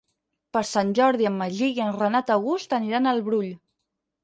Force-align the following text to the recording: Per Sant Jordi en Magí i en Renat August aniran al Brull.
Per 0.55 0.63
Sant 0.69 0.93
Jordi 0.99 1.27
en 1.31 1.35
Magí 1.43 1.69
i 1.75 1.85
en 1.89 1.93
Renat 1.99 2.33
August 2.39 2.77
aniran 2.81 3.13
al 3.15 3.25
Brull. 3.31 3.49